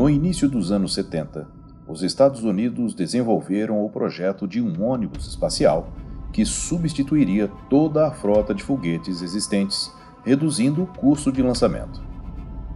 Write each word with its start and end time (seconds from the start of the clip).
No 0.00 0.08
início 0.08 0.48
dos 0.48 0.72
anos 0.72 0.94
70, 0.94 1.46
os 1.86 2.02
Estados 2.02 2.42
Unidos 2.42 2.94
desenvolveram 2.94 3.84
o 3.84 3.90
projeto 3.90 4.48
de 4.48 4.58
um 4.58 4.82
ônibus 4.82 5.28
espacial 5.28 5.90
que 6.32 6.42
substituiria 6.42 7.50
toda 7.68 8.08
a 8.08 8.10
frota 8.10 8.54
de 8.54 8.62
foguetes 8.62 9.20
existentes, 9.20 9.92
reduzindo 10.24 10.84
o 10.84 10.86
custo 10.86 11.30
de 11.30 11.42
lançamento. 11.42 12.02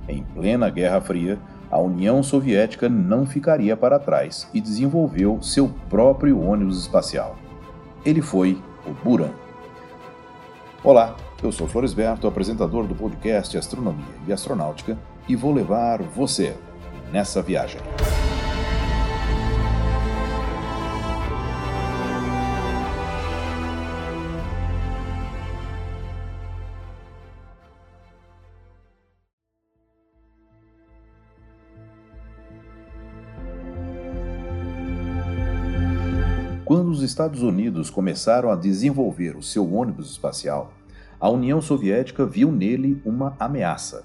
Em 0.07 0.23
plena 0.23 0.69
Guerra 0.69 1.01
Fria, 1.01 1.39
a 1.71 1.81
União 1.81 2.23
Soviética 2.23 2.91
não 2.91 3.25
ficaria 3.25 3.75
para 3.75 3.99
trás 3.99 4.47
e 4.53 4.61
desenvolveu 4.61 5.41
seu 5.41 5.71
próprio 5.89 6.39
ônibus 6.39 6.79
espacial. 6.79 7.39
Ele 8.05 8.21
foi 8.21 8.63
o 8.87 8.93
Buran. 9.03 9.31
Olá, 10.83 11.17
eu 11.43 11.51
sou 11.51 11.67
Floresberto, 11.67 12.27
apresentador 12.27 12.87
do 12.87 12.95
podcast 12.95 13.57
Astronomia 13.57 14.05
e 14.29 14.33
Astronáutica, 14.35 14.99
e 15.27 15.35
vou 15.35 15.55
levar 15.55 16.03
você 16.03 16.55
nessa 17.15 17.41
viagem. 17.41 17.81
Quando 36.65 36.91
os 36.91 37.01
Estados 37.03 37.43
Unidos 37.43 37.91
começaram 37.91 38.51
a 38.51 38.57
desenvolver 38.57 39.37
o 39.37 39.43
seu 39.43 39.73
ônibus 39.73 40.11
espacial, 40.11 40.73
a 41.21 41.31
União 41.31 41.61
Soviética 41.61 42.27
viu 42.27 42.51
nele 42.51 43.01
uma 43.05 43.37
ameaça. 43.39 44.05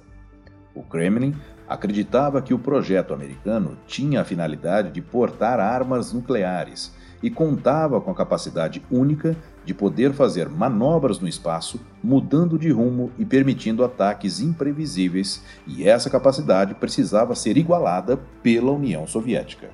O 0.75 0.83
Kremlin 0.83 1.33
acreditava 1.69 2.41
que 2.41 2.53
o 2.53 2.59
projeto 2.59 3.13
americano 3.13 3.77
tinha 3.85 4.21
a 4.21 4.25
finalidade 4.25 4.91
de 4.91 5.03
portar 5.03 5.59
armas 5.59 6.11
nucleares 6.11 6.91
e 7.21 7.29
contava 7.29 8.01
com 8.01 8.09
a 8.09 8.15
capacidade 8.15 8.81
única 8.89 9.37
de 9.63 9.73
poder 9.73 10.13
fazer 10.13 10.49
manobras 10.49 11.19
no 11.19 11.27
espaço, 11.27 11.79
mudando 12.03 12.57
de 12.57 12.71
rumo 12.71 13.11
e 13.19 13.25
permitindo 13.25 13.83
ataques 13.83 14.39
imprevisíveis, 14.39 15.43
e 15.67 15.87
essa 15.87 16.09
capacidade 16.09 16.73
precisava 16.73 17.35
ser 17.35 17.55
igualada 17.55 18.17
pela 18.41 18.71
União 18.71 19.05
Soviética. 19.05 19.69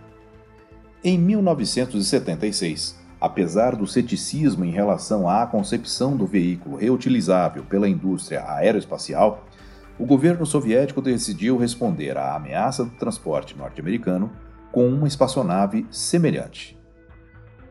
Em 1.02 1.18
1976, 1.18 3.00
apesar 3.22 3.76
do 3.76 3.88
ceticismo 3.88 4.66
em 4.66 4.72
relação 4.72 5.30
à 5.30 5.46
concepção 5.46 6.18
do 6.18 6.26
veículo 6.26 6.78
reutilizável 6.78 7.64
pela 7.64 7.88
indústria 7.88 8.44
aeroespacial, 8.48 9.46
o 9.98 10.06
governo 10.06 10.46
soviético 10.46 11.02
decidiu 11.02 11.58
responder 11.58 12.18
à 12.18 12.36
ameaça 12.36 12.84
do 12.84 12.92
transporte 12.92 13.58
norte-americano 13.58 14.30
com 14.72 14.88
uma 14.90 15.08
espaçonave 15.08 15.86
semelhante. 15.90 16.78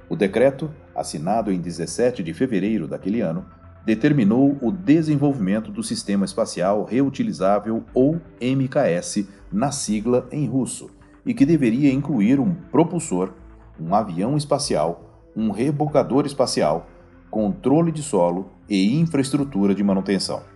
O 0.09 0.17
decreto, 0.17 0.71
assinado 0.95 1.53
em 1.53 1.61
17 1.61 2.23
de 2.23 2.33
fevereiro 2.33 2.89
daquele 2.89 3.21
ano, 3.21 3.45
determinou 3.85 4.57
o 4.63 4.73
desenvolvimento 4.73 5.71
do 5.71 5.83
Sistema 5.83 6.25
Espacial 6.25 6.85
Reutilizável 6.85 7.85
ou 7.93 8.19
MKS, 8.41 9.27
na 9.53 9.71
sigla 9.71 10.27
em 10.33 10.47
russo, 10.47 10.91
e 11.27 11.35
que 11.35 11.45
deveria 11.45 11.93
incluir 11.93 12.41
um 12.41 12.55
propulsor, 12.55 13.35
um 13.79 13.95
avião 13.95 14.37
espacial, 14.37 15.31
um 15.37 15.51
rebocador 15.51 16.25
espacial, 16.25 16.87
controle 17.31 17.93
de 17.93 18.03
solo 18.03 18.51
e 18.69 18.99
infraestrutura 18.99 19.75
de 19.75 19.83
manutenção. 19.83 20.54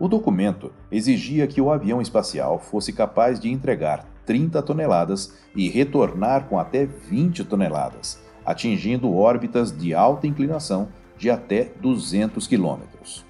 O 0.00 0.08
documento 0.08 0.72
exigia 0.90 1.46
que 1.46 1.60
o 1.60 1.70
avião 1.70 2.00
espacial 2.00 2.58
fosse 2.58 2.90
capaz 2.90 3.38
de 3.38 3.50
entregar 3.50 4.06
30 4.24 4.62
toneladas 4.62 5.34
e 5.54 5.68
retornar 5.68 6.46
com 6.46 6.58
até 6.58 6.86
20 6.86 7.44
toneladas, 7.44 8.18
atingindo 8.42 9.14
órbitas 9.14 9.76
de 9.76 9.92
alta 9.92 10.26
inclinação 10.26 10.88
de 11.18 11.28
até 11.28 11.72
200 11.82 12.46
quilômetros. 12.46 13.26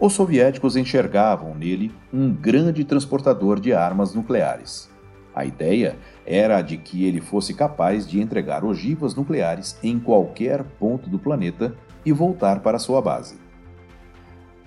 Os 0.00 0.12
soviéticos 0.12 0.74
enxergavam 0.74 1.54
nele 1.54 1.94
um 2.12 2.34
grande 2.34 2.84
transportador 2.84 3.60
de 3.60 3.72
armas 3.72 4.12
nucleares. 4.12 4.90
A 5.32 5.44
ideia 5.44 5.96
era 6.26 6.56
a 6.56 6.62
de 6.62 6.78
que 6.78 7.04
ele 7.04 7.20
fosse 7.20 7.54
capaz 7.54 8.08
de 8.08 8.20
entregar 8.20 8.64
ogivas 8.64 9.14
nucleares 9.14 9.78
em 9.84 10.00
qualquer 10.00 10.64
ponto 10.64 11.08
do 11.08 11.18
planeta 11.18 11.76
e 12.04 12.10
voltar 12.10 12.58
para 12.58 12.80
sua 12.80 13.00
base. 13.00 13.45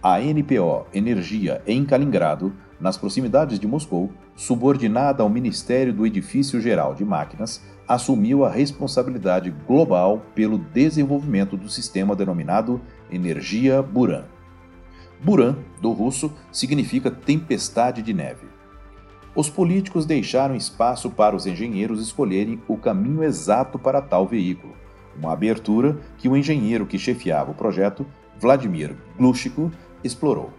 A 0.01 0.21
NPO 0.21 0.87
Energia 0.93 1.61
em 1.67 1.83
Kaliningrado, 1.83 2.53
nas 2.79 2.97
proximidades 2.97 3.59
de 3.59 3.67
Moscou, 3.67 4.09
subordinada 4.33 5.21
ao 5.21 5.29
Ministério 5.29 5.93
do 5.93 6.05
Edifício 6.05 6.61
Geral 6.61 6.95
de 6.95 7.03
Máquinas, 7.03 7.61
assumiu 7.85 8.45
a 8.45 8.49
responsabilidade 8.49 9.53
global 9.67 10.21
pelo 10.33 10.57
desenvolvimento 10.57 11.57
do 11.57 11.67
sistema 11.67 12.15
denominado 12.15 12.79
Energia 13.11 13.81
Buran. 13.81 14.23
Buran, 15.21 15.57
do 15.81 15.91
russo, 15.91 16.31
significa 16.49 17.11
tempestade 17.11 18.01
de 18.01 18.13
neve. 18.13 18.47
Os 19.35 19.49
políticos 19.49 20.05
deixaram 20.05 20.55
espaço 20.55 21.09
para 21.09 21.35
os 21.35 21.45
engenheiros 21.45 22.01
escolherem 22.01 22.61
o 22.69 22.77
caminho 22.77 23.21
exato 23.21 23.77
para 23.77 24.01
tal 24.01 24.25
veículo, 24.25 24.73
uma 25.17 25.33
abertura 25.33 25.97
que 26.17 26.29
o 26.29 26.37
engenheiro 26.37 26.85
que 26.85 26.97
chefiava 26.97 27.51
o 27.51 27.55
projeto, 27.55 28.05
Vladimir 28.39 28.95
Glushko, 29.17 29.69
explorou. 30.03 30.51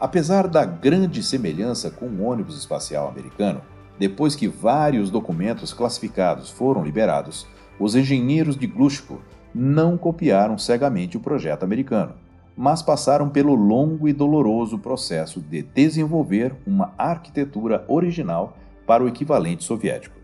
Apesar 0.00 0.46
da 0.46 0.64
grande 0.64 1.22
semelhança 1.22 1.90
com 1.90 2.06
o 2.06 2.22
ônibus 2.22 2.56
espacial 2.56 3.08
americano, 3.08 3.60
depois 3.98 4.36
que 4.36 4.46
vários 4.46 5.10
documentos 5.10 5.72
classificados 5.72 6.50
foram 6.50 6.84
liberados, 6.84 7.46
os 7.80 7.96
engenheiros 7.96 8.56
de 8.56 8.66
Glushko 8.66 9.20
não 9.54 9.98
copiaram 9.98 10.56
cegamente 10.56 11.16
o 11.16 11.20
projeto 11.20 11.64
americano, 11.64 12.14
mas 12.56 12.80
passaram 12.82 13.28
pelo 13.28 13.54
longo 13.54 14.08
e 14.08 14.12
doloroso 14.12 14.78
processo 14.78 15.40
de 15.40 15.62
desenvolver 15.62 16.54
uma 16.66 16.92
arquitetura 16.96 17.84
original 17.88 18.56
para 18.86 19.02
o 19.02 19.08
equivalente 19.08 19.64
soviético. 19.64 20.16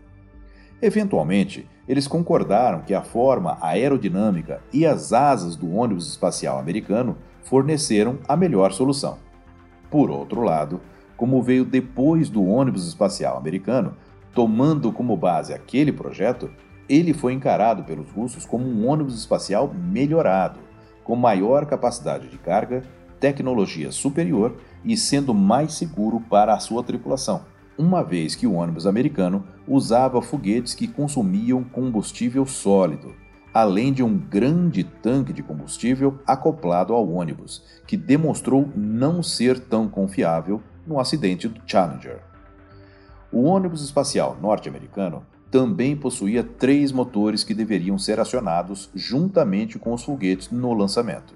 Eventualmente, 0.81 1.67
eles 1.87 2.07
concordaram 2.07 2.81
que 2.81 2.93
a 2.93 3.01
forma 3.01 3.57
aerodinâmica 3.61 4.61
e 4.73 4.85
as 4.85 5.13
asas 5.13 5.55
do 5.55 5.71
ônibus 5.73 6.09
espacial 6.09 6.59
americano 6.59 7.17
forneceram 7.45 8.19
a 8.27 8.35
melhor 8.35 8.73
solução. 8.73 9.17
Por 9.89 10.11
outro 10.11 10.41
lado, 10.41 10.81
como 11.15 11.41
veio 11.41 11.63
depois 11.63 12.29
do 12.29 12.43
ônibus 12.45 12.87
espacial 12.87 13.37
americano, 13.37 13.93
tomando 14.33 14.91
como 14.91 15.15
base 15.15 15.53
aquele 15.53 15.93
projeto, 15.93 16.51
ele 16.89 17.13
foi 17.13 17.33
encarado 17.33 17.83
pelos 17.83 18.11
russos 18.11 18.45
como 18.45 18.65
um 18.65 18.87
ônibus 18.87 19.17
espacial 19.17 19.73
melhorado, 19.73 20.59
com 21.03 21.15
maior 21.15 21.65
capacidade 21.65 22.27
de 22.27 22.37
carga, 22.37 22.83
tecnologia 23.19 23.91
superior 23.91 24.57
e 24.83 24.97
sendo 24.97 25.33
mais 25.33 25.73
seguro 25.73 26.19
para 26.19 26.53
a 26.53 26.59
sua 26.59 26.83
tripulação, 26.83 27.45
uma 27.77 28.03
vez 28.03 28.35
que 28.35 28.45
o 28.45 28.53
ônibus 28.53 28.85
americano 28.85 29.43
usava 29.67 30.21
foguetes 30.21 30.75
que 30.75 30.87
consumiam 30.87 31.63
combustível 31.63 32.45
sólido, 32.45 33.13
além 33.55 33.93
de 33.93 34.03
um 34.03 34.17
grande 34.17 34.83
tanque 34.83 35.31
de 35.31 35.41
combustível 35.41 36.19
acoplado 36.27 36.93
ao 36.93 37.09
ônibus, 37.09 37.63
que 37.87 37.95
demonstrou 37.95 38.69
não 38.75 39.23
ser 39.23 39.57
tão 39.61 39.87
confiável 39.87 40.61
no 40.85 40.99
acidente 40.99 41.47
do 41.47 41.61
Challenger. 41.65 42.19
O 43.31 43.43
ônibus 43.43 43.81
espacial 43.81 44.37
norte-americano 44.41 45.25
também 45.49 45.95
possuía 45.95 46.43
três 46.43 46.91
motores 46.91 47.45
que 47.45 47.53
deveriam 47.53 47.97
ser 47.97 48.19
acionados 48.19 48.89
juntamente 48.93 49.79
com 49.79 49.93
os 49.93 50.03
foguetes 50.03 50.51
no 50.51 50.73
lançamento. 50.73 51.33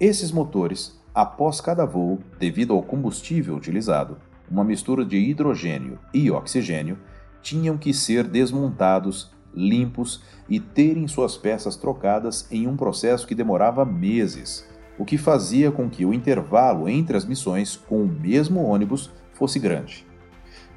Esses 0.00 0.32
motores, 0.32 0.98
após 1.14 1.60
cada 1.60 1.86
voo, 1.86 2.18
devido 2.36 2.74
ao 2.74 2.82
combustível 2.82 3.54
utilizado, 3.54 4.16
uma 4.50 4.64
mistura 4.64 5.04
de 5.04 5.18
hidrogênio 5.18 6.00
e 6.12 6.32
oxigênio, 6.32 6.98
tinham 7.40 7.78
que 7.78 7.94
ser 7.94 8.24
desmontados 8.24 9.33
limpos 9.54 10.22
e 10.48 10.58
terem 10.58 11.06
suas 11.06 11.36
peças 11.36 11.76
trocadas 11.76 12.46
em 12.50 12.66
um 12.66 12.76
processo 12.76 13.26
que 13.26 13.34
demorava 13.34 13.84
meses, 13.84 14.66
o 14.98 15.04
que 15.04 15.18
fazia 15.18 15.70
com 15.70 15.88
que 15.88 16.04
o 16.04 16.14
intervalo 16.14 16.88
entre 16.88 17.16
as 17.16 17.24
missões 17.24 17.76
com 17.76 18.02
o 18.02 18.08
mesmo 18.08 18.62
ônibus 18.62 19.10
fosse 19.32 19.58
grande. 19.58 20.06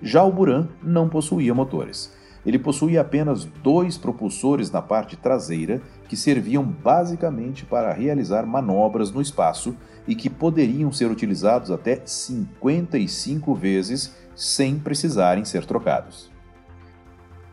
Já 0.01 0.23
o 0.23 0.31
Buran 0.31 0.67
não 0.81 1.09
possuía 1.09 1.53
motores. 1.53 2.15
Ele 2.45 2.57
possuía 2.57 3.01
apenas 3.01 3.43
dois 3.43 3.97
propulsores 3.97 4.71
na 4.71 4.81
parte 4.81 5.17
traseira 5.17 5.81
que 6.07 6.15
serviam 6.15 6.63
basicamente 6.63 7.65
para 7.65 7.91
realizar 7.91 8.45
manobras 8.45 9.11
no 9.11 9.21
espaço 9.21 9.75
e 10.07 10.15
que 10.15 10.29
poderiam 10.29 10.91
ser 10.91 11.11
utilizados 11.11 11.71
até 11.71 12.01
55 12.05 13.53
vezes 13.53 14.15
sem 14.33 14.79
precisarem 14.79 15.43
ser 15.43 15.65
trocados 15.65 16.36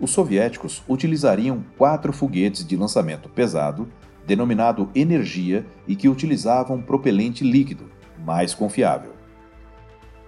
os 0.00 0.10
soviéticos 0.10 0.82
utilizariam 0.88 1.64
quatro 1.78 2.12
foguetes 2.12 2.66
de 2.66 2.76
lançamento 2.76 3.28
pesado, 3.28 3.88
denominado 4.26 4.88
Energia, 4.94 5.66
e 5.86 5.94
que 5.94 6.08
utilizavam 6.08 6.80
propelente 6.80 7.44
líquido, 7.44 7.84
mais 8.24 8.54
confiável. 8.54 9.12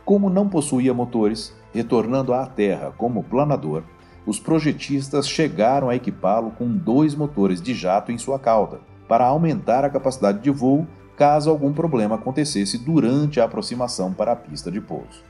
Como 0.05 0.31
não 0.31 0.49
possuía 0.49 0.95
motores, 0.95 1.55
retornando 1.73 2.33
à 2.33 2.47
Terra 2.47 2.93
como 2.97 3.25
planador, 3.25 3.83
os 4.27 4.39
projetistas 4.39 5.29
chegaram 5.29 5.89
a 5.89 5.97
equipá-lo 5.97 6.51
com 6.51 6.69
dois 6.69 7.15
motores 7.15 7.61
de 7.63 7.75
jato 7.75 8.11
em 8.11 8.19
sua 8.19 8.39
cauda, 8.39 8.81
para 9.09 9.27
aumentar 9.27 9.85
a 9.85 9.91
capacidade 9.91 10.41
de 10.41 10.51
voo 10.51 10.87
caso 11.17 11.49
algum 11.49 11.73
problema 11.73 12.17
acontecesse 12.17 12.77
durante 12.77 13.41
a 13.41 13.45
aproximação 13.45 14.13
para 14.13 14.33
a 14.33 14.37
pista 14.37 14.71
de 14.71 14.81
pouso. 14.81 15.25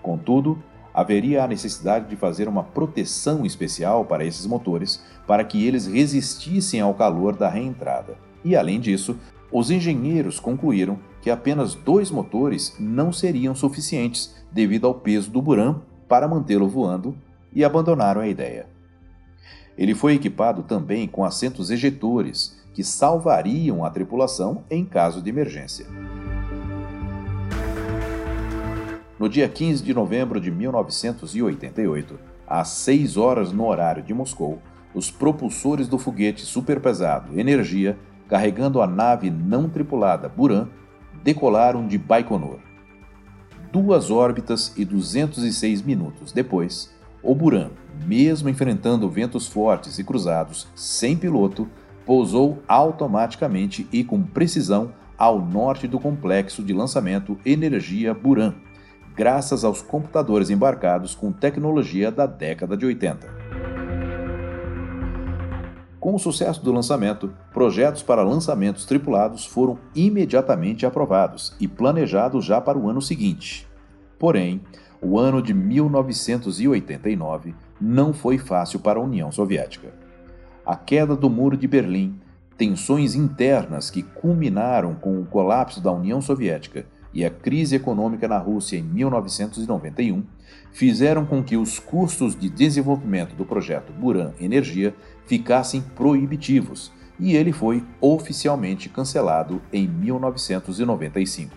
Contudo, 0.00 0.62
haveria 0.94 1.42
a 1.42 1.48
necessidade 1.48 2.08
de 2.08 2.16
fazer 2.16 2.48
uma 2.48 2.62
proteção 2.62 3.46
especial 3.46 4.04
para 4.04 4.24
esses 4.24 4.46
motores 4.46 5.02
para 5.26 5.44
que 5.44 5.66
eles 5.66 5.86
resistissem 5.86 6.80
ao 6.80 6.94
calor 6.94 7.36
da 7.36 7.48
reentrada. 7.48 8.16
E 8.44 8.56
além 8.56 8.80
disso, 8.80 9.16
os 9.50 9.70
engenheiros 9.70 10.40
concluíram 10.40 10.98
que 11.20 11.30
apenas 11.30 11.74
dois 11.74 12.10
motores 12.10 12.74
não 12.78 13.12
seriam 13.12 13.54
suficientes 13.54 14.34
devido 14.50 14.86
ao 14.86 14.94
peso 14.94 15.30
do 15.30 15.40
Buran 15.40 15.76
para 16.08 16.28
mantê-lo 16.28 16.68
voando 16.68 17.16
e 17.52 17.64
abandonaram 17.64 18.20
a 18.20 18.28
ideia. 18.28 18.66
Ele 19.78 19.94
foi 19.94 20.14
equipado 20.14 20.62
também 20.62 21.06
com 21.06 21.24
assentos 21.24 21.70
ejetores 21.70 22.60
que 22.74 22.82
salvariam 22.82 23.84
a 23.84 23.90
tripulação 23.90 24.64
em 24.70 24.84
caso 24.84 25.22
de 25.22 25.30
emergência. 25.30 25.86
No 29.22 29.28
dia 29.28 29.48
15 29.48 29.84
de 29.84 29.94
novembro 29.94 30.40
de 30.40 30.50
1988, 30.50 32.18
às 32.44 32.70
6 32.70 33.16
horas 33.16 33.52
no 33.52 33.68
horário 33.68 34.02
de 34.02 34.12
Moscou, 34.12 34.60
os 34.92 35.12
propulsores 35.12 35.86
do 35.86 35.96
foguete 35.96 36.44
superpesado 36.44 37.38
Energia, 37.38 37.96
carregando 38.28 38.82
a 38.82 38.86
nave 38.88 39.30
não 39.30 39.68
tripulada 39.68 40.28
Buran, 40.28 40.66
decolaram 41.22 41.86
de 41.86 41.96
Baikonur. 41.98 42.58
Duas 43.70 44.10
órbitas 44.10 44.74
e 44.76 44.84
206 44.84 45.82
minutos 45.82 46.32
depois, 46.32 46.92
o 47.22 47.32
Buran, 47.32 47.70
mesmo 48.04 48.48
enfrentando 48.48 49.08
ventos 49.08 49.46
fortes 49.46 50.00
e 50.00 50.02
cruzados, 50.02 50.66
sem 50.74 51.16
piloto, 51.16 51.68
pousou 52.04 52.60
automaticamente 52.66 53.86
e 53.92 54.02
com 54.02 54.20
precisão 54.20 54.92
ao 55.16 55.40
norte 55.40 55.86
do 55.86 56.00
complexo 56.00 56.60
de 56.60 56.72
lançamento 56.72 57.38
Energia 57.46 58.12
Buran, 58.12 58.54
graças 59.14 59.64
aos 59.64 59.82
computadores 59.82 60.50
embarcados 60.50 61.14
com 61.14 61.30
tecnologia 61.30 62.10
da 62.10 62.26
década 62.26 62.76
de 62.76 62.84
80. 62.86 63.28
Com 66.00 66.14
o 66.14 66.18
sucesso 66.18 66.64
do 66.64 66.72
lançamento, 66.72 67.32
projetos 67.52 68.02
para 68.02 68.24
lançamentos 68.24 68.84
tripulados 68.84 69.46
foram 69.46 69.78
imediatamente 69.94 70.84
aprovados 70.84 71.54
e 71.60 71.68
planejados 71.68 72.44
já 72.44 72.60
para 72.60 72.76
o 72.76 72.88
ano 72.88 73.00
seguinte. 73.00 73.68
Porém, 74.18 74.60
o 75.00 75.16
ano 75.18 75.40
de 75.40 75.54
1989 75.54 77.54
não 77.80 78.12
foi 78.12 78.38
fácil 78.38 78.80
para 78.80 78.98
a 78.98 79.02
União 79.02 79.30
Soviética. 79.30 79.94
A 80.66 80.74
queda 80.74 81.14
do 81.14 81.30
Muro 81.30 81.56
de 81.56 81.68
Berlim, 81.68 82.18
tensões 82.56 83.14
internas 83.14 83.90
que 83.90 84.02
culminaram 84.02 84.94
com 84.94 85.20
o 85.20 85.26
colapso 85.26 85.80
da 85.80 85.92
União 85.92 86.20
Soviética 86.20 86.84
e 87.14 87.24
a 87.24 87.30
crise 87.30 87.76
econômica 87.76 88.26
na 88.26 88.38
Rússia 88.38 88.76
em 88.76 88.82
1991 88.82 90.24
fizeram 90.72 91.26
com 91.26 91.42
que 91.42 91.56
os 91.56 91.78
custos 91.78 92.34
de 92.34 92.48
desenvolvimento 92.48 93.34
do 93.34 93.44
projeto 93.44 93.92
Buran 93.92 94.32
Energia 94.40 94.94
ficassem 95.26 95.82
proibitivos 95.94 96.90
e 97.18 97.36
ele 97.36 97.52
foi 97.52 97.84
oficialmente 98.00 98.88
cancelado 98.88 99.60
em 99.72 99.86
1995. 99.86 101.54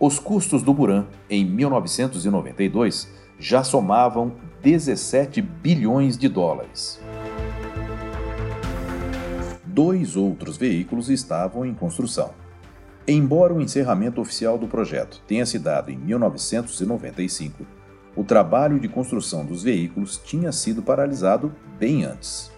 Os 0.00 0.18
custos 0.18 0.62
do 0.62 0.74
Buran 0.74 1.06
em 1.30 1.44
1992 1.44 3.08
já 3.38 3.62
somavam 3.62 4.32
17 4.62 5.40
bilhões 5.40 6.16
de 6.16 6.28
dólares. 6.28 7.00
Dois 9.64 10.16
outros 10.16 10.56
veículos 10.56 11.10
estavam 11.10 11.64
em 11.64 11.74
construção. 11.74 12.43
Embora 13.06 13.52
o 13.52 13.60
encerramento 13.60 14.18
oficial 14.20 14.56
do 14.56 14.66
projeto 14.66 15.20
tenha 15.26 15.44
se 15.44 15.58
dado 15.58 15.90
em 15.90 15.96
1995, 15.96 17.66
o 18.16 18.24
trabalho 18.24 18.80
de 18.80 18.88
construção 18.88 19.44
dos 19.44 19.62
veículos 19.62 20.16
tinha 20.16 20.50
sido 20.52 20.82
paralisado 20.82 21.54
bem 21.78 22.04
antes. 22.04 22.50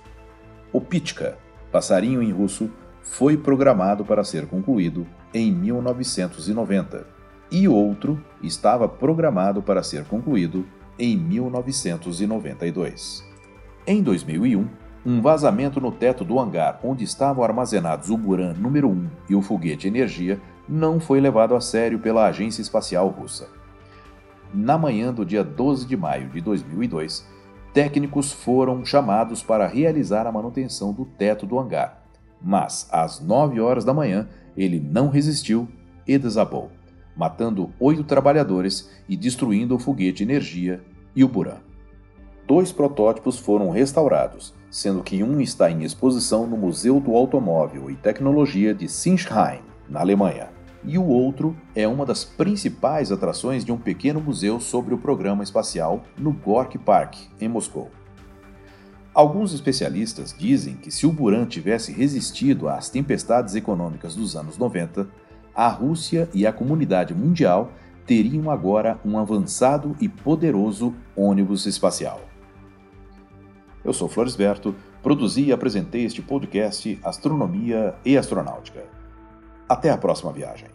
O 0.72 0.81
Pitka, 0.81 1.37
passarinho 1.72 2.22
em 2.22 2.31
russo, 2.31 2.70
foi 3.02 3.37
programado 3.37 4.04
para 4.04 4.22
ser 4.22 4.46
concluído 4.46 5.04
em 5.34 5.52
1990 5.52 7.06
e 7.50 7.66
outro 7.66 8.22
estava 8.43 8.88
programado 8.88 9.60
para 9.62 9.82
ser 9.82 10.04
concluído 10.04 10.64
em 10.98 11.16
1992. 11.16 13.25
Em 13.87 14.02
2001, 14.02 14.69
um 15.06 15.20
vazamento 15.20 15.81
no 15.81 15.93
teto 15.93 16.25
do 16.25 16.37
hangar 16.41 16.81
onde 16.82 17.05
estavam 17.05 17.44
armazenados 17.44 18.11
o 18.11 18.19
Buran 18.19 18.55
número 18.55 18.88
1 18.88 19.08
e 19.31 19.37
o 19.37 19.41
foguete 19.41 19.87
Energia 19.87 20.41
não 20.69 20.99
foi 20.99 21.20
levado 21.20 21.55
a 21.55 21.61
sério 21.61 22.00
pela 22.00 22.26
Agência 22.26 22.61
Espacial 22.61 23.08
Russa. 23.08 23.49
Na 24.53 24.76
manhã 24.76 25.14
do 25.14 25.25
dia 25.25 25.44
12 25.44 25.87
de 25.87 25.97
maio 25.97 26.29
de 26.31 26.41
2002, 26.41 27.25
técnicos 27.73 28.32
foram 28.32 28.85
chamados 28.85 29.44
para 29.44 29.69
realizar 29.69 30.26
a 30.26 30.32
manutenção 30.32 30.93
do 30.93 31.05
teto 31.05 31.47
do 31.47 31.56
hangar, 31.56 32.03
mas 32.43 32.88
às 32.91 33.20
9 33.20 33.61
horas 33.61 33.85
da 33.85 33.94
manhã 33.94 34.29
ele 34.56 34.81
não 34.81 35.08
resistiu 35.08 35.69
e 36.05 36.19
desabou, 36.19 36.73
matando 37.17 37.70
oito 37.79 38.03
trabalhadores 38.03 38.91
e 39.08 39.17
destruindo 39.17 39.76
o 39.76 39.79
foguete 39.79 40.25
Energia 40.25 40.82
e 41.14 41.23
o 41.23 41.29
Buran. 41.29 41.58
Dois 42.44 42.73
protótipos 42.73 43.38
foram 43.38 43.70
restaurados 43.70 44.53
sendo 44.71 45.03
que 45.03 45.23
um 45.23 45.41
está 45.41 45.71
em 45.71 45.83
exposição 45.83 46.47
no 46.47 46.57
Museu 46.57 47.01
do 47.01 47.15
Automóvel 47.15 47.91
e 47.91 47.97
Tecnologia 47.97 48.75
de 48.75 48.89
Sinsheim, 48.89 49.61
na 49.89 50.01
Alemanha, 50.01 50.49
e 50.85 50.99
o 50.99 51.05
outro 51.05 51.57
é 51.75 51.87
uma 51.89 52.07
das 52.07 52.25
principais 52.25 53.11
atrações 53.11 53.65
de 53.65 53.73
um 53.73 53.77
pequeno 53.77 54.21
museu 54.21 54.61
sobre 54.61 54.95
o 54.95 54.99
programa 54.99 55.43
espacial 55.43 56.03
no 56.17 56.33
Gorky 56.33 56.79
Park, 56.79 57.17
em 57.41 57.49
Moscou. 57.49 57.91
Alguns 59.13 59.53
especialistas 59.53 60.35
dizem 60.39 60.75
que 60.75 60.91
se 60.91 61.07
o 61.07 61.13
Buran 61.13 61.47
tivesse 61.47 61.91
resistido 61.91 62.69
às 62.69 62.89
tempestades 62.91 63.55
econômicas 63.55 64.15
dos 64.15 64.37
anos 64.37 64.59
90, 64.59 65.08
a 65.55 65.69
Rússia 65.69 66.29
e 66.35 66.46
a 66.46 66.53
comunidade 66.53 67.15
mundial 67.15 67.73
teriam 68.06 68.51
agora 68.51 69.01
um 69.05 69.19
avançado 69.19 69.96
e 70.01 70.08
poderoso 70.08 70.94
ônibus 71.17 71.67
espacial. 71.67 72.20
Eu 73.86 73.93
sou 73.93 74.08
Floresberto, 74.08 74.74
produzi 75.00 75.44
e 75.44 75.52
apresentei 75.52 76.05
este 76.05 76.20
podcast 76.20 76.98
Astronomia 77.05 77.94
e 78.05 78.19
Astronáutica. 78.19 78.82
Até 79.69 79.90
a 79.90 79.96
próxima 79.96 80.32
viagem. 80.32 80.66